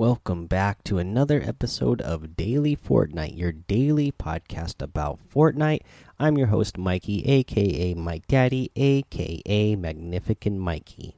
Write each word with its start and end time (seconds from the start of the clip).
welcome 0.00 0.46
back 0.46 0.82
to 0.82 0.96
another 0.96 1.42
episode 1.44 2.00
of 2.00 2.34
Daily 2.34 2.74
Fortnite, 2.74 3.36
your 3.36 3.52
daily 3.52 4.10
podcast 4.10 4.80
about 4.80 5.18
Fortnite. 5.30 5.82
I'm 6.18 6.38
your 6.38 6.46
host, 6.46 6.78
Mikey, 6.78 7.22
aka 7.26 7.92
Mike 7.92 8.26
Daddy, 8.26 8.70
aka 8.76 9.76
Magnificent 9.76 10.56
Mikey. 10.56 11.16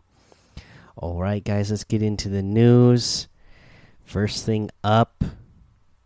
All 0.97 1.21
right, 1.21 1.45
guys, 1.45 1.71
let's 1.71 1.85
get 1.85 2.03
into 2.03 2.29
the 2.29 2.43
news. 2.43 3.29
First 4.05 4.45
thing 4.45 4.69
up, 4.83 5.23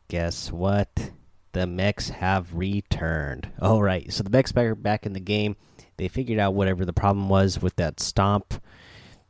guess 0.09 0.53
what? 0.53 1.13
The 1.53 1.67
mechs 1.67 2.11
have 2.11 2.55
returned. 2.55 3.49
All 3.59 3.83
right, 3.83 4.13
so 4.13 4.23
the 4.23 4.29
mechs 4.29 4.55
are 4.55 4.75
back 4.75 5.07
in 5.07 5.15
the 5.15 5.21
game. 5.21 5.57
They 5.97 6.09
figured 6.09 6.39
out 6.39 6.53
whatever 6.53 6.85
the 6.85 6.93
problem 6.93 7.31
was 7.31 7.59
with 7.63 7.77
that 7.77 8.01
stomp 8.01 8.61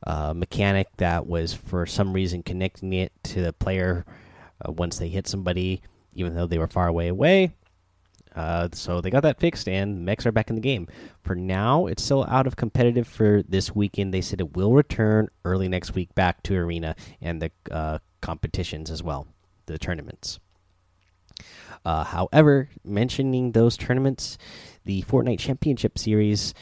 uh, 0.04 0.32
mechanic 0.34 0.88
that 0.98 1.26
was 1.26 1.54
for 1.54 1.86
some 1.86 2.12
reason 2.12 2.42
connecting 2.42 2.92
it 2.92 3.12
to 3.24 3.42
the 3.42 3.52
player 3.52 4.04
uh, 4.66 4.72
once 4.72 4.98
they 4.98 5.08
hit 5.08 5.26
somebody, 5.26 5.82
even 6.14 6.34
though 6.34 6.46
they 6.46 6.58
were 6.58 6.66
far 6.66 6.88
away 6.88 7.08
away. 7.08 7.52
Uh, 8.34 8.68
so 8.72 9.00
they 9.00 9.08
got 9.08 9.22
that 9.22 9.40
fixed, 9.40 9.66
and 9.66 10.04
mechs 10.04 10.26
are 10.26 10.32
back 10.32 10.50
in 10.50 10.56
the 10.56 10.60
game. 10.60 10.86
For 11.22 11.34
now, 11.34 11.86
it's 11.86 12.02
still 12.02 12.24
out 12.24 12.46
of 12.46 12.54
competitive 12.54 13.08
for 13.08 13.42
this 13.42 13.74
weekend. 13.74 14.12
They 14.12 14.20
said 14.20 14.40
it 14.40 14.54
will 14.54 14.74
return 14.74 15.28
early 15.44 15.68
next 15.68 15.94
week 15.94 16.14
back 16.14 16.42
to 16.42 16.54
arena 16.56 16.94
and 17.22 17.40
the 17.40 17.50
uh, 17.70 17.98
competitions 18.20 18.90
as 18.90 19.02
well, 19.02 19.26
the 19.64 19.78
tournaments. 19.78 20.38
Uh, 21.84 22.04
however, 22.04 22.68
mentioning 22.84 23.52
those 23.52 23.76
tournaments, 23.76 24.36
the 24.84 25.02
Fortnite 25.02 25.38
Championship 25.38 25.98
Series 25.98 26.52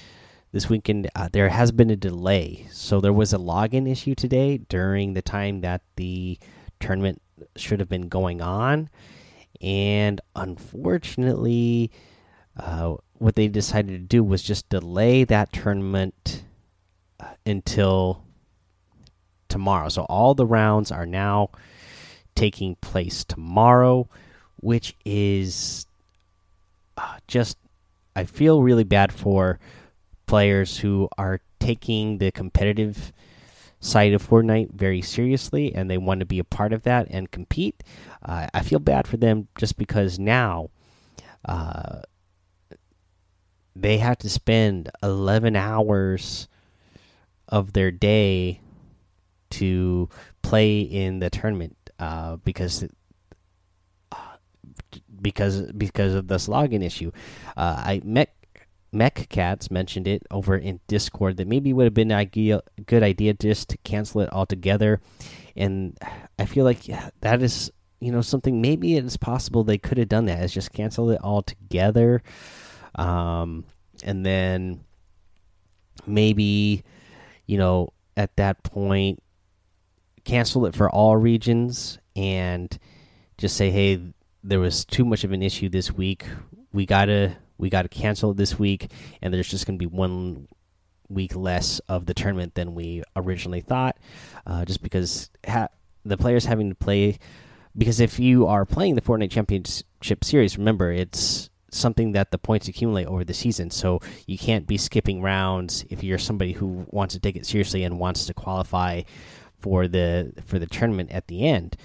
this 0.54 0.68
weekend 0.68 1.10
uh, 1.16 1.28
there 1.32 1.48
has 1.48 1.72
been 1.72 1.90
a 1.90 1.96
delay. 1.96 2.68
So 2.70 3.00
there 3.00 3.12
was 3.12 3.32
a 3.32 3.38
login 3.38 3.90
issue 3.90 4.14
today 4.14 4.58
during 4.58 5.14
the 5.14 5.20
time 5.20 5.62
that 5.62 5.82
the 5.96 6.38
tournament 6.78 7.20
should 7.56 7.80
have 7.80 7.88
been 7.88 8.08
going 8.08 8.40
on. 8.40 8.88
And 9.60 10.20
unfortunately 10.36 11.90
uh, 12.56 12.94
what 13.14 13.34
they 13.34 13.48
decided 13.48 13.90
to 13.90 13.98
do 13.98 14.22
was 14.22 14.44
just 14.44 14.68
delay 14.68 15.24
that 15.24 15.52
tournament 15.52 16.44
uh, 17.18 17.34
until 17.44 18.22
tomorrow. 19.48 19.88
So 19.88 20.02
all 20.02 20.36
the 20.36 20.46
rounds 20.46 20.92
are 20.92 21.06
now 21.06 21.50
taking 22.36 22.76
place 22.76 23.24
tomorrow 23.24 24.08
which 24.60 24.94
is 25.04 25.86
uh, 26.96 27.16
just 27.28 27.56
i 28.16 28.24
feel 28.24 28.60
really 28.60 28.82
bad 28.82 29.12
for 29.12 29.60
players 30.26 30.78
who 30.78 31.08
are 31.18 31.40
taking 31.60 32.18
the 32.18 32.30
competitive 32.30 33.12
side 33.80 34.12
of 34.14 34.26
Fortnite 34.26 34.72
very 34.72 35.02
seriously 35.02 35.74
and 35.74 35.90
they 35.90 35.98
want 35.98 36.20
to 36.20 36.26
be 36.26 36.38
a 36.38 36.44
part 36.44 36.72
of 36.72 36.82
that 36.84 37.06
and 37.10 37.30
compete. 37.30 37.82
Uh, 38.22 38.48
I 38.54 38.62
feel 38.62 38.78
bad 38.78 39.06
for 39.06 39.16
them 39.16 39.48
just 39.58 39.76
because 39.76 40.18
now 40.18 40.70
uh, 41.44 42.00
they 43.76 43.98
have 43.98 44.18
to 44.18 44.30
spend 44.30 44.90
11 45.02 45.56
hours 45.56 46.48
of 47.48 47.72
their 47.72 47.90
day 47.90 48.60
to 49.50 50.08
play 50.42 50.80
in 50.80 51.18
the 51.18 51.30
tournament 51.30 51.76
uh, 51.98 52.36
because 52.36 52.84
uh, 54.12 54.16
because 55.20 55.70
because 55.72 56.14
of 56.14 56.28
this 56.28 56.48
login 56.48 56.82
issue. 56.82 57.12
Uh, 57.56 57.76
I 57.78 58.00
met 58.04 58.34
Mech 58.94 59.28
Cats 59.28 59.70
mentioned 59.70 60.06
it 60.06 60.22
over 60.30 60.56
in 60.56 60.80
Discord 60.86 61.36
that 61.36 61.48
maybe 61.48 61.72
would 61.72 61.84
have 61.84 61.94
been 61.94 62.10
a 62.10 62.24
good 62.24 63.02
idea 63.02 63.34
just 63.34 63.68
to 63.70 63.78
cancel 63.78 64.20
it 64.20 64.32
altogether. 64.32 65.00
And 65.56 65.98
I 66.38 66.46
feel 66.46 66.64
like 66.64 66.82
that 67.20 67.42
is, 67.42 67.70
you 68.00 68.12
know, 68.12 68.20
something 68.20 68.60
maybe 68.60 68.96
it 68.96 69.04
is 69.04 69.16
possible 69.16 69.64
they 69.64 69.78
could 69.78 69.98
have 69.98 70.08
done 70.08 70.26
that 70.26 70.42
is 70.42 70.52
just 70.52 70.72
cancel 70.72 71.10
it 71.10 71.20
altogether. 71.22 72.22
Um, 72.94 73.64
and 74.02 74.24
then 74.24 74.84
maybe, 76.06 76.84
you 77.46 77.58
know, 77.58 77.92
at 78.16 78.36
that 78.36 78.62
point, 78.62 79.22
cancel 80.24 80.66
it 80.66 80.74
for 80.74 80.88
all 80.88 81.16
regions 81.16 81.98
and 82.16 82.78
just 83.38 83.56
say, 83.56 83.70
hey, 83.70 84.00
there 84.42 84.60
was 84.60 84.84
too 84.84 85.04
much 85.04 85.24
of 85.24 85.32
an 85.32 85.42
issue 85.42 85.68
this 85.68 85.90
week. 85.92 86.24
We 86.72 86.86
got 86.86 87.06
to 87.06 87.36
we 87.58 87.70
got 87.70 87.82
to 87.82 87.88
cancel 87.88 88.32
it 88.32 88.36
this 88.36 88.58
week, 88.58 88.90
and 89.22 89.32
there's 89.32 89.48
just 89.48 89.66
going 89.66 89.78
to 89.78 89.82
be 89.82 89.94
one 89.94 90.48
week 91.08 91.36
less 91.36 91.80
of 91.80 92.06
the 92.06 92.14
tournament 92.14 92.54
than 92.54 92.74
we 92.74 93.02
originally 93.14 93.60
thought, 93.60 93.96
uh, 94.46 94.64
just 94.64 94.82
because 94.82 95.30
the 96.04 96.16
players 96.16 96.44
having 96.44 96.70
to 96.70 96.74
play. 96.74 97.18
Because 97.76 97.98
if 97.98 98.20
you 98.20 98.46
are 98.46 98.64
playing 98.64 98.94
the 98.94 99.00
Fortnite 99.00 99.32
Championship 99.32 100.22
Series, 100.22 100.56
remember 100.56 100.92
it's 100.92 101.50
something 101.70 102.12
that 102.12 102.30
the 102.30 102.38
points 102.38 102.68
accumulate 102.68 103.06
over 103.06 103.24
the 103.24 103.34
season, 103.34 103.70
so 103.70 104.00
you 104.26 104.38
can't 104.38 104.66
be 104.66 104.78
skipping 104.78 105.20
rounds 105.20 105.84
if 105.90 106.04
you're 106.04 106.18
somebody 106.18 106.52
who 106.52 106.86
wants 106.90 107.14
to 107.14 107.20
take 107.20 107.34
it 107.34 107.44
seriously 107.44 107.82
and 107.82 107.98
wants 107.98 108.26
to 108.26 108.34
qualify 108.34 109.02
for 109.58 109.88
the 109.88 110.32
for 110.46 110.58
the 110.58 110.66
tournament 110.66 111.10
at 111.10 111.26
the 111.26 111.46
end, 111.46 111.76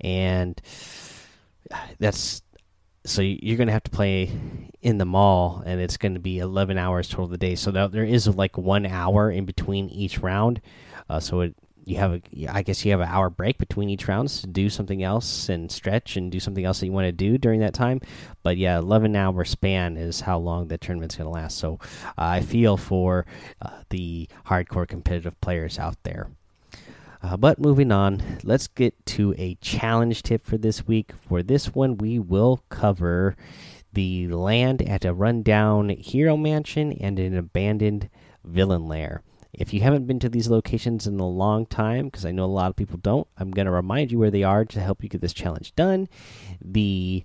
and 0.00 0.60
that's 1.98 2.42
so 3.04 3.22
you're 3.22 3.56
going 3.56 3.66
to 3.66 3.72
have 3.72 3.84
to 3.84 3.90
play 3.90 4.30
in 4.80 4.98
the 4.98 5.04
mall 5.04 5.62
and 5.66 5.80
it's 5.80 5.96
going 5.96 6.14
to 6.14 6.20
be 6.20 6.38
11 6.38 6.78
hours 6.78 7.08
total 7.08 7.24
of 7.24 7.30
the 7.30 7.38
day. 7.38 7.54
So 7.54 7.70
there 7.70 8.04
is 8.04 8.28
like 8.28 8.56
one 8.56 8.86
hour 8.86 9.30
in 9.30 9.44
between 9.44 9.88
each 9.90 10.18
round. 10.20 10.60
Uh, 11.08 11.20
so 11.20 11.40
it, 11.40 11.54
you 11.86 11.98
have 11.98 12.14
a 12.14 12.22
i 12.48 12.62
guess 12.62 12.82
you 12.82 12.90
have 12.92 13.00
an 13.00 13.08
hour 13.08 13.28
break 13.28 13.58
between 13.58 13.90
each 13.90 14.08
rounds 14.08 14.40
to 14.40 14.46
do 14.46 14.70
something 14.70 15.02
else 15.02 15.50
and 15.50 15.70
stretch 15.70 16.16
and 16.16 16.32
do 16.32 16.40
something 16.40 16.64
else 16.64 16.80
that 16.80 16.86
you 16.86 16.92
want 16.92 17.04
to 17.04 17.12
do 17.12 17.36
during 17.36 17.60
that 17.60 17.74
time. 17.74 18.00
But 18.42 18.56
yeah 18.56 18.78
11 18.78 19.14
hour 19.14 19.44
span 19.44 19.98
is 19.98 20.22
how 20.22 20.38
long 20.38 20.68
the 20.68 20.78
tournament's 20.78 21.16
going 21.16 21.26
to 21.26 21.30
last. 21.30 21.58
So 21.58 21.78
uh, 22.06 22.10
i 22.16 22.40
feel 22.40 22.78
for 22.78 23.26
uh, 23.60 23.82
the 23.90 24.28
hardcore 24.46 24.88
competitive 24.88 25.38
players 25.42 25.78
out 25.78 26.02
there 26.04 26.30
uh, 27.24 27.38
but 27.38 27.58
moving 27.58 27.90
on, 27.90 28.22
let's 28.42 28.66
get 28.66 29.06
to 29.06 29.34
a 29.38 29.54
challenge 29.62 30.22
tip 30.22 30.44
for 30.44 30.58
this 30.58 30.86
week. 30.86 31.12
For 31.26 31.42
this 31.42 31.74
one, 31.74 31.96
we 31.96 32.18
will 32.18 32.62
cover 32.68 33.34
the 33.94 34.28
land 34.28 34.82
at 34.82 35.06
a 35.06 35.14
rundown 35.14 35.88
hero 35.88 36.36
mansion 36.36 36.92
and 36.92 37.18
an 37.18 37.34
abandoned 37.34 38.10
villain 38.44 38.86
lair. 38.86 39.22
If 39.54 39.72
you 39.72 39.80
haven't 39.80 40.06
been 40.06 40.18
to 40.18 40.28
these 40.28 40.48
locations 40.48 41.06
in 41.06 41.18
a 41.18 41.26
long 41.26 41.64
time, 41.64 42.06
because 42.06 42.26
I 42.26 42.30
know 42.30 42.44
a 42.44 42.46
lot 42.46 42.68
of 42.68 42.76
people 42.76 42.98
don't, 42.98 43.26
I'm 43.38 43.52
going 43.52 43.66
to 43.66 43.72
remind 43.72 44.12
you 44.12 44.18
where 44.18 44.30
they 44.30 44.42
are 44.42 44.66
to 44.66 44.80
help 44.80 45.02
you 45.02 45.08
get 45.08 45.22
this 45.22 45.32
challenge 45.32 45.74
done. 45.74 46.08
The 46.60 47.24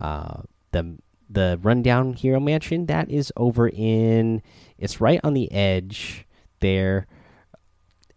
uh, 0.00 0.42
the 0.70 0.98
the 1.28 1.58
rundown 1.62 2.12
hero 2.12 2.38
mansion 2.38 2.86
that 2.86 3.10
is 3.10 3.32
over 3.36 3.68
in 3.68 4.40
it's 4.78 5.00
right 5.00 5.18
on 5.24 5.34
the 5.34 5.50
edge 5.50 6.26
there 6.60 7.08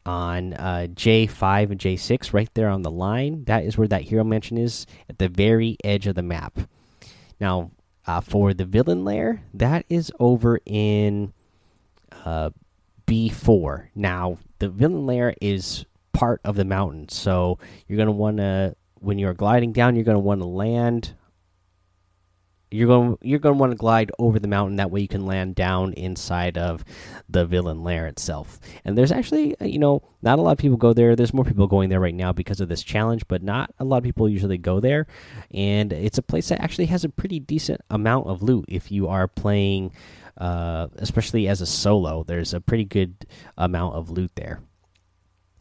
on 0.05 0.53
uh, 0.53 0.87
J5 0.93 1.71
and 1.71 1.79
J6, 1.79 2.33
right 2.33 2.49
there 2.53 2.69
on 2.69 2.83
the 2.83 2.91
line. 2.91 3.43
That 3.45 3.63
is 3.63 3.77
where 3.77 3.87
that 3.87 4.03
hero 4.03 4.23
mansion 4.23 4.57
is 4.57 4.85
at 5.09 5.17
the 5.17 5.29
very 5.29 5.77
edge 5.83 6.07
of 6.07 6.15
the 6.15 6.21
map. 6.21 6.59
Now, 7.39 7.71
uh, 8.07 8.21
for 8.21 8.53
the 8.53 8.65
villain 8.65 9.03
lair, 9.03 9.43
that 9.53 9.85
is 9.89 10.11
over 10.19 10.59
in 10.65 11.33
uh, 12.23 12.51
B4. 13.07 13.87
Now, 13.95 14.37
the 14.59 14.69
villain 14.69 15.05
lair 15.05 15.33
is 15.41 15.85
part 16.13 16.39
of 16.43 16.55
the 16.55 16.65
mountain, 16.65 17.09
so 17.09 17.59
you're 17.87 17.97
going 17.97 18.07
to 18.07 18.11
want 18.11 18.37
to, 18.37 18.75
when 18.95 19.17
you're 19.19 19.33
gliding 19.33 19.73
down, 19.73 19.95
you're 19.95 20.05
going 20.05 20.15
to 20.15 20.19
want 20.19 20.41
to 20.41 20.47
land 20.47 21.13
you're 22.71 22.87
going 22.87 23.17
you're 23.21 23.39
going 23.39 23.55
to 23.55 23.59
want 23.59 23.71
to 23.71 23.77
glide 23.77 24.11
over 24.19 24.39
the 24.39 24.47
mountain. 24.47 24.77
That 24.77 24.91
way 24.91 25.01
you 25.01 25.07
can 25.07 25.25
land 25.25 25.55
down 25.55 25.93
inside 25.93 26.57
of 26.57 26.83
the 27.29 27.45
villain 27.45 27.83
lair 27.83 28.07
itself. 28.07 28.59
And 28.83 28.97
there's 28.97 29.11
actually 29.11 29.59
uh, 29.59 29.65
you 29.65 29.79
know 29.79 30.03
not 30.21 30.39
a 30.39 30.41
lot 30.41 30.51
of 30.51 30.57
people 30.57 30.77
go 30.77 30.93
there. 30.93 31.15
There's 31.15 31.33
more 31.33 31.45
people 31.45 31.67
going 31.67 31.89
there 31.89 31.99
right 31.99 32.15
now 32.15 32.33
because 32.33 32.59
of 32.59 32.69
this 32.69 32.83
challenge 32.83 33.27
but 33.27 33.43
not 33.43 33.73
a 33.79 33.85
lot 33.85 33.97
of 33.97 34.03
people 34.03 34.27
usually 34.27 34.57
go 34.57 34.79
there. 34.79 35.07
And 35.51 35.93
it's 35.93 36.17
a 36.17 36.23
place 36.23 36.49
that 36.49 36.61
actually 36.61 36.87
has 36.87 37.03
a 37.03 37.09
pretty 37.09 37.39
decent 37.39 37.81
amount 37.89 38.27
of 38.27 38.41
loot 38.41 38.65
if 38.67 38.91
you 38.91 39.07
are 39.07 39.27
playing 39.27 39.91
uh, 40.37 40.87
especially 40.97 41.47
as 41.47 41.61
a 41.61 41.65
solo. 41.65 42.23
There's 42.23 42.53
a 42.53 42.61
pretty 42.61 42.85
good 42.85 43.25
amount 43.57 43.95
of 43.95 44.09
loot 44.09 44.31
there. 44.35 44.61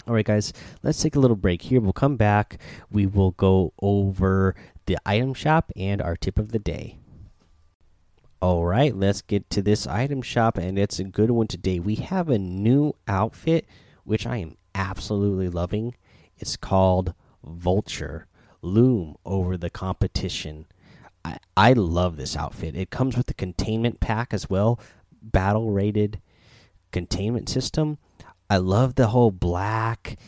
All 0.06 0.12
right, 0.12 0.24
guys, 0.24 0.52
let's 0.82 1.02
take 1.02 1.16
a 1.16 1.18
little 1.18 1.36
break 1.36 1.62
here. 1.62 1.80
We'll 1.80 1.94
come 1.94 2.16
back. 2.16 2.58
We 2.90 3.06
will 3.06 3.30
go 3.30 3.72
over 3.80 4.54
the 4.86 4.98
item 5.06 5.34
shop 5.34 5.70
and 5.76 6.00
our 6.00 6.16
tip 6.16 6.38
of 6.38 6.52
the 6.52 6.58
day. 6.58 6.98
All 8.40 8.66
right, 8.66 8.94
let's 8.94 9.22
get 9.22 9.48
to 9.50 9.62
this 9.62 9.86
item 9.86 10.20
shop, 10.20 10.58
and 10.58 10.78
it's 10.78 10.98
a 10.98 11.04
good 11.04 11.30
one 11.30 11.46
today. 11.46 11.78
We 11.78 11.94
have 11.96 12.28
a 12.28 12.38
new 12.38 12.94
outfit, 13.08 13.66
which 14.04 14.26
I 14.26 14.36
am 14.36 14.56
absolutely 14.74 15.48
loving. 15.48 15.94
It's 16.36 16.56
called 16.56 17.14
Vulture. 17.42 18.26
Loom 18.60 19.16
over 19.24 19.56
the 19.56 19.70
competition. 19.70 20.66
I, 21.24 21.38
I 21.56 21.72
love 21.72 22.16
this 22.16 22.36
outfit. 22.36 22.76
It 22.76 22.90
comes 22.90 23.16
with 23.16 23.26
the 23.26 23.34
containment 23.34 24.00
pack 24.00 24.34
as 24.34 24.50
well, 24.50 24.78
battle 25.22 25.70
rated 25.70 26.20
containment 26.92 27.48
system. 27.48 27.98
I 28.50 28.58
love 28.58 28.94
the 28.94 29.08
whole 29.08 29.30
black 29.30 30.18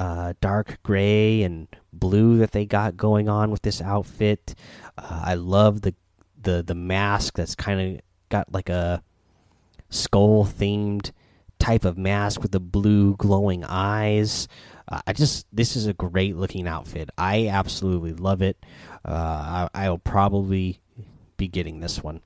uh, 0.00 0.32
dark 0.40 0.78
gray 0.82 1.42
and 1.42 1.68
blue 1.92 2.38
that 2.38 2.52
they 2.52 2.64
got 2.64 2.96
going 2.96 3.28
on 3.28 3.50
with 3.50 3.60
this 3.60 3.82
outfit. 3.82 4.54
Uh, 4.96 5.22
I 5.26 5.34
love 5.34 5.82
the 5.82 5.94
the 6.42 6.62
the 6.66 6.74
mask 6.74 7.36
that's 7.36 7.54
kind 7.54 7.96
of 7.96 8.02
got 8.30 8.50
like 8.50 8.70
a 8.70 9.02
skull 9.90 10.46
themed 10.46 11.10
type 11.58 11.84
of 11.84 11.98
mask 11.98 12.40
with 12.40 12.52
the 12.52 12.60
blue 12.60 13.14
glowing 13.16 13.62
eyes. 13.62 14.48
Uh, 14.88 15.02
I 15.06 15.12
just 15.12 15.46
this 15.52 15.76
is 15.76 15.86
a 15.86 15.92
great 15.92 16.34
looking 16.34 16.66
outfit. 16.66 17.10
I 17.18 17.48
absolutely 17.48 18.14
love 18.14 18.40
it. 18.40 18.56
Uh, 19.04 19.68
I, 19.74 19.90
will 19.90 19.98
probably 19.98 20.80
be 21.36 21.46
getting 21.46 21.80
this 21.80 22.02
one. 22.02 22.22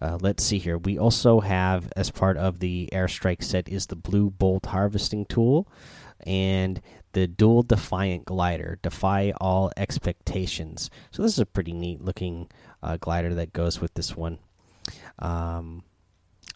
Uh, 0.00 0.18
let's 0.20 0.42
see 0.44 0.58
here. 0.58 0.76
We 0.76 0.98
also 0.98 1.40
have, 1.40 1.90
as 1.96 2.10
part 2.10 2.36
of 2.36 2.58
the 2.58 2.88
airstrike 2.92 3.42
set, 3.42 3.68
is 3.68 3.86
the 3.86 3.96
blue 3.96 4.30
bolt 4.30 4.66
harvesting 4.66 5.24
tool 5.24 5.66
and 6.24 6.80
the 7.12 7.26
dual 7.26 7.62
defiant 7.62 8.24
glider. 8.24 8.78
Defy 8.82 9.32
all 9.40 9.72
expectations. 9.76 10.90
So 11.10 11.22
this 11.22 11.32
is 11.32 11.38
a 11.38 11.46
pretty 11.46 11.72
neat 11.72 12.00
looking 12.00 12.48
uh, 12.82 12.96
glider 12.98 13.34
that 13.34 13.52
goes 13.52 13.80
with 13.80 13.94
this 13.94 14.16
one. 14.16 14.38
Um, 15.18 15.82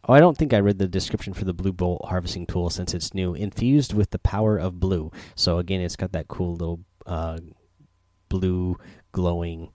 Oh, 0.08 0.14
I 0.14 0.20
don't 0.20 0.36
think 0.36 0.54
I 0.54 0.60
read 0.60 0.78
the 0.78 0.88
description 0.88 1.34
for 1.34 1.44
the 1.44 1.52
blue 1.52 1.72
bolt 1.72 2.06
harvesting 2.06 2.46
tool 2.46 2.70
since 2.70 2.94
it's 2.94 3.12
new. 3.12 3.34
Infused 3.34 3.92
with 3.92 4.10
the 4.10 4.18
power 4.18 4.56
of 4.56 4.80
blue. 4.80 5.12
So 5.34 5.58
again, 5.58 5.82
it's 5.82 5.96
got 5.96 6.12
that 6.12 6.28
cool 6.28 6.52
little 6.52 6.80
uh, 7.06 7.38
blue 8.28 8.78
glowing 9.12 9.72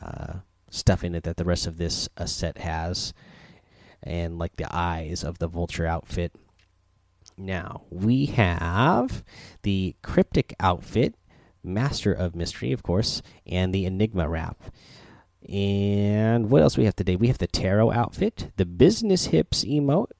uh, 0.00 0.34
stuff 0.70 1.02
in 1.02 1.14
it 1.14 1.22
that 1.24 1.38
the 1.38 1.44
rest 1.44 1.66
of 1.66 1.78
this 1.78 2.08
uh, 2.18 2.26
set 2.26 2.58
has, 2.58 3.14
and 4.02 4.38
like 4.38 4.56
the 4.56 4.68
eyes 4.70 5.24
of 5.24 5.38
the 5.38 5.48
vulture 5.48 5.86
outfit. 5.86 6.32
Now 7.36 7.82
we 7.90 8.26
have 8.26 9.22
the 9.62 9.94
cryptic 10.02 10.54
outfit, 10.58 11.14
master 11.62 12.12
of 12.12 12.34
mystery, 12.34 12.72
of 12.72 12.82
course, 12.82 13.22
and 13.46 13.74
the 13.74 13.84
enigma 13.84 14.28
wrap. 14.28 14.62
And 15.48 16.50
what 16.50 16.62
else 16.62 16.76
we 16.76 16.84
have 16.86 16.96
today? 16.96 17.16
We 17.16 17.28
have 17.28 17.38
the 17.38 17.46
tarot 17.46 17.92
outfit, 17.92 18.50
the 18.56 18.66
business 18.66 19.26
hips 19.26 19.64
emote. 19.64 20.10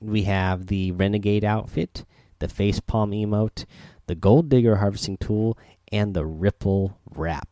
We 0.00 0.24
have 0.24 0.66
the 0.66 0.92
renegade 0.92 1.44
outfit, 1.44 2.04
the 2.38 2.48
face 2.48 2.80
palm 2.80 3.10
emote, 3.10 3.64
the 4.06 4.14
gold 4.14 4.48
digger 4.48 4.76
harvesting 4.76 5.16
tool, 5.18 5.58
and 5.92 6.14
the 6.14 6.24
ripple 6.24 6.98
wrap. 7.14 7.48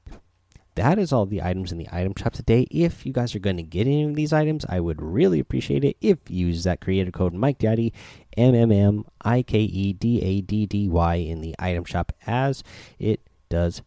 That 0.76 0.98
is 0.98 1.10
all 1.10 1.24
the 1.24 1.42
items 1.42 1.72
in 1.72 1.78
the 1.78 1.88
item 1.90 2.12
shop 2.18 2.34
today. 2.34 2.66
If 2.70 3.06
you 3.06 3.12
guys 3.12 3.34
are 3.34 3.38
going 3.38 3.56
to 3.56 3.62
get 3.62 3.86
any 3.86 4.04
of 4.04 4.14
these 4.14 4.32
items, 4.32 4.66
I 4.68 4.78
would 4.78 5.00
really 5.00 5.40
appreciate 5.40 5.84
it 5.84 5.96
if 6.02 6.18
you 6.28 6.48
use 6.48 6.64
that 6.64 6.82
creator 6.82 7.10
code 7.10 7.32
Mike 7.32 7.58
Daddy, 7.58 7.94
M 8.36 8.54
M 8.54 8.70
M 8.70 9.04
I 9.22 9.42
K 9.42 9.60
E 9.60 9.94
D 9.94 10.20
A 10.22 10.42
D 10.42 10.66
D 10.66 10.86
Y 10.86 11.14
in 11.14 11.40
the 11.40 11.54
item 11.58 11.84
shop, 11.84 12.12
as 12.26 12.62
it 12.98 13.20
does 13.48 13.80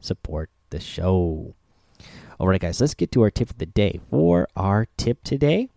support 0.00 0.50
the 0.70 0.80
show. 0.80 1.54
All 2.40 2.48
right, 2.48 2.60
guys, 2.60 2.80
let's 2.80 2.94
get 2.94 3.12
to 3.12 3.22
our 3.22 3.30
tip 3.30 3.50
of 3.50 3.58
the 3.58 3.66
day. 3.66 4.00
For 4.10 4.48
our 4.56 4.88
tip 4.96 5.22
today, 5.22 5.68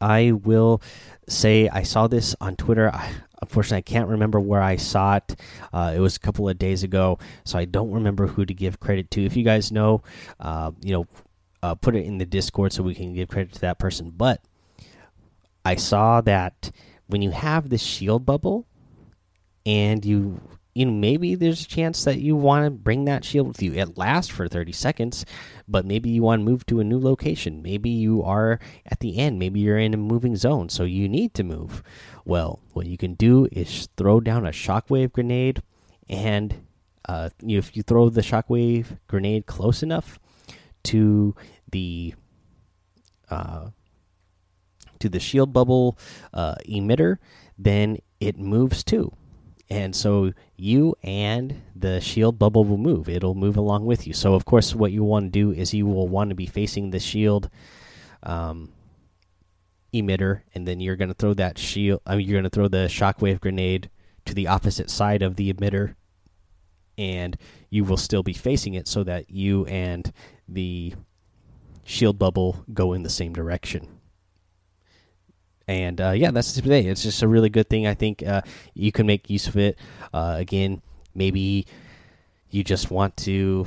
I 0.00 0.30
will 0.30 0.80
say 1.28 1.68
I 1.68 1.82
saw 1.82 2.06
this 2.06 2.36
on 2.40 2.54
Twitter. 2.54 2.94
I, 2.94 3.12
unfortunately, 3.42 3.78
I 3.78 3.82
can't 3.82 4.08
remember 4.08 4.40
where 4.40 4.62
I 4.62 4.76
saw 4.76 5.16
it. 5.16 5.36
Uh, 5.72 5.92
it 5.94 5.98
was 5.98 6.16
a 6.16 6.20
couple 6.20 6.48
of 6.48 6.58
days 6.58 6.82
ago, 6.82 7.18
so 7.44 7.58
I 7.58 7.66
don't 7.66 7.90
remember 7.90 8.28
who 8.28 8.46
to 8.46 8.54
give 8.54 8.80
credit 8.80 9.10
to. 9.10 9.24
If 9.24 9.36
you 9.36 9.44
guys 9.44 9.70
know, 9.70 10.02
uh, 10.40 10.70
you 10.80 10.92
know, 10.92 11.06
uh, 11.62 11.74
put 11.74 11.94
it 11.94 12.06
in 12.06 12.18
the 12.18 12.24
Discord 12.24 12.72
so 12.72 12.82
we 12.82 12.94
can 12.94 13.12
give 13.12 13.28
credit 13.28 13.52
to 13.54 13.60
that 13.60 13.78
person. 13.78 14.10
But 14.10 14.42
I 15.64 15.74
saw 15.74 16.20
that 16.22 16.70
when 17.08 17.20
you 17.20 17.30
have 17.30 17.68
the 17.68 17.78
shield 17.78 18.24
bubble 18.24 18.66
and 19.66 20.04
you 20.04 20.40
you 20.74 20.86
know 20.86 20.92
maybe 20.92 21.34
there's 21.34 21.64
a 21.64 21.68
chance 21.68 22.04
that 22.04 22.20
you 22.20 22.34
want 22.34 22.64
to 22.64 22.70
bring 22.70 23.04
that 23.04 23.24
shield 23.24 23.48
with 23.48 23.62
you. 23.62 23.74
It 23.74 23.98
lasts 23.98 24.30
for 24.30 24.48
30 24.48 24.72
seconds 24.72 25.26
but 25.68 25.84
maybe 25.84 26.10
you 26.10 26.22
want 26.22 26.40
to 26.40 26.44
move 26.44 26.66
to 26.66 26.80
a 26.80 26.84
new 26.84 26.98
location. 26.98 27.62
Maybe 27.62 27.90
you 27.90 28.22
are 28.22 28.58
at 28.86 29.00
the 29.00 29.18
end. 29.18 29.38
Maybe 29.38 29.60
you're 29.60 29.78
in 29.78 29.94
a 29.94 29.98
moving 29.98 30.36
zone 30.36 30.68
so 30.68 30.84
you 30.84 31.08
need 31.08 31.34
to 31.34 31.44
move. 31.44 31.82
Well 32.24 32.60
what 32.72 32.86
you 32.86 32.96
can 32.96 33.14
do 33.14 33.48
is 33.52 33.88
throw 33.96 34.20
down 34.20 34.46
a 34.46 34.50
shockwave 34.50 35.12
grenade 35.12 35.62
and 36.08 36.66
uh, 37.06 37.30
if 37.42 37.76
you 37.76 37.82
throw 37.82 38.08
the 38.08 38.20
shockwave 38.20 38.98
grenade 39.08 39.46
close 39.46 39.82
enough 39.82 40.18
to 40.84 41.34
the 41.70 42.14
uh, 43.28 43.70
to 44.98 45.08
the 45.08 45.20
shield 45.20 45.52
bubble 45.52 45.98
uh, 46.32 46.54
emitter 46.68 47.18
then 47.58 47.98
it 48.20 48.38
moves 48.38 48.84
too 48.84 49.12
and 49.72 49.96
so 49.96 50.32
you 50.54 50.94
and 51.02 51.62
the 51.74 51.98
shield 51.98 52.38
bubble 52.38 52.62
will 52.62 52.76
move. 52.76 53.08
It'll 53.08 53.34
move 53.34 53.56
along 53.56 53.86
with 53.86 54.06
you. 54.06 54.12
So 54.12 54.34
of 54.34 54.44
course 54.44 54.74
what 54.74 54.92
you 54.92 55.02
want 55.02 55.26
to 55.26 55.30
do 55.30 55.50
is 55.50 55.72
you 55.72 55.86
will 55.86 56.08
want 56.08 56.28
to 56.28 56.36
be 56.36 56.44
facing 56.44 56.90
the 56.90 57.00
shield 57.00 57.48
um, 58.22 58.70
emitter 59.94 60.42
and 60.54 60.68
then 60.68 60.78
you're 60.78 60.96
going 60.96 61.08
to 61.08 61.14
throw 61.14 61.32
that 61.34 61.56
shield 61.56 62.02
I 62.06 62.16
mean, 62.16 62.28
you're 62.28 62.38
going 62.38 62.50
to 62.50 62.54
throw 62.54 62.68
the 62.68 62.86
shockwave 62.86 63.40
grenade 63.40 63.88
to 64.26 64.34
the 64.34 64.46
opposite 64.46 64.90
side 64.90 65.22
of 65.22 65.36
the 65.36 65.50
emitter 65.50 65.94
and 66.98 67.38
you 67.70 67.84
will 67.84 67.96
still 67.96 68.22
be 68.22 68.34
facing 68.34 68.74
it 68.74 68.86
so 68.86 69.02
that 69.04 69.30
you 69.30 69.64
and 69.66 70.12
the 70.46 70.94
shield 71.82 72.18
bubble 72.18 72.62
go 72.74 72.92
in 72.92 73.04
the 73.04 73.10
same 73.10 73.32
direction 73.32 73.88
and 75.72 76.00
uh, 76.00 76.10
yeah, 76.10 76.30
that's 76.30 76.52
today. 76.52 76.86
It's 76.86 77.02
just 77.02 77.22
a 77.22 77.28
really 77.28 77.48
good 77.48 77.68
thing. 77.68 77.86
I 77.86 77.94
think 77.94 78.22
uh, 78.22 78.42
you 78.74 78.92
can 78.92 79.06
make 79.06 79.30
use 79.30 79.48
of 79.48 79.56
it. 79.56 79.78
Uh, 80.12 80.36
again, 80.38 80.82
maybe 81.14 81.66
you 82.50 82.62
just 82.62 82.90
want 82.90 83.16
to 83.18 83.66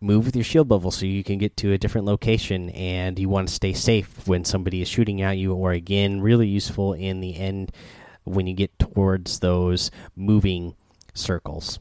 move 0.00 0.24
with 0.24 0.34
your 0.34 0.44
shield 0.44 0.68
bubble 0.68 0.90
so 0.90 1.06
you 1.06 1.22
can 1.22 1.38
get 1.38 1.56
to 1.58 1.72
a 1.72 1.78
different 1.78 2.06
location, 2.06 2.70
and 2.70 3.18
you 3.18 3.28
want 3.28 3.48
to 3.48 3.54
stay 3.54 3.72
safe 3.72 4.26
when 4.26 4.44
somebody 4.44 4.82
is 4.82 4.88
shooting 4.88 5.22
at 5.22 5.38
you. 5.38 5.54
Or 5.54 5.72
again, 5.72 6.20
really 6.20 6.48
useful 6.48 6.92
in 6.94 7.20
the 7.20 7.36
end 7.36 7.72
when 8.24 8.46
you 8.46 8.54
get 8.54 8.78
towards 8.78 9.40
those 9.40 9.90
moving 10.16 10.74
circles. 11.14 11.78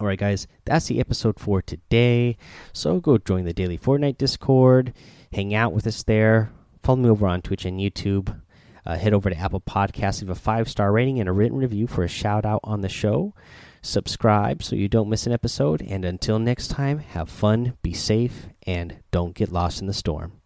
All 0.00 0.06
right, 0.06 0.18
guys, 0.18 0.46
that's 0.64 0.86
the 0.86 1.00
episode 1.00 1.40
for 1.40 1.60
today. 1.60 2.36
So 2.72 3.00
go 3.00 3.18
join 3.18 3.44
the 3.44 3.52
daily 3.52 3.76
Fortnite 3.76 4.16
Discord, 4.16 4.94
hang 5.32 5.54
out 5.54 5.72
with 5.72 5.88
us 5.88 6.04
there 6.04 6.52
Follow 6.88 7.02
me 7.02 7.10
over 7.10 7.26
on 7.26 7.42
Twitch 7.42 7.66
and 7.66 7.78
YouTube. 7.78 8.40
Uh, 8.86 8.96
head 8.96 9.12
over 9.12 9.28
to 9.28 9.36
Apple 9.36 9.60
Podcasts, 9.60 10.22
leave 10.22 10.30
a 10.30 10.34
five 10.34 10.70
star 10.70 10.90
rating 10.90 11.20
and 11.20 11.28
a 11.28 11.32
written 11.32 11.58
review 11.58 11.86
for 11.86 12.02
a 12.02 12.08
shout 12.08 12.46
out 12.46 12.60
on 12.64 12.80
the 12.80 12.88
show. 12.88 13.34
Subscribe 13.82 14.62
so 14.62 14.74
you 14.74 14.88
don't 14.88 15.10
miss 15.10 15.26
an 15.26 15.32
episode. 15.34 15.82
And 15.82 16.02
until 16.06 16.38
next 16.38 16.68
time, 16.68 17.00
have 17.00 17.28
fun, 17.28 17.74
be 17.82 17.92
safe, 17.92 18.46
and 18.66 19.00
don't 19.10 19.34
get 19.34 19.52
lost 19.52 19.82
in 19.82 19.86
the 19.86 19.92
storm. 19.92 20.37